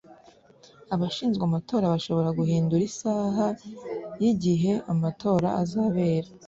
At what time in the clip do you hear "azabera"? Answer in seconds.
5.61-6.29